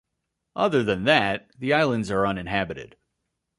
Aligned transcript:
Other 0.55 0.81
than 0.81 1.03
that, 1.03 1.51
the 1.59 1.73
islands 1.73 2.09
are 2.09 2.25
uninhabited. 2.25 2.95